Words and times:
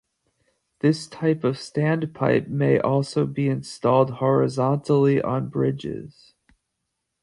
This 0.79 1.05
type 1.05 1.43
of 1.43 1.57
standpipe 1.57 2.47
may 2.47 2.79
also 2.79 3.27
be 3.27 3.47
installed 3.47 4.13
horizontally 4.13 5.21
on 5.21 5.49
bridges. 5.49 6.33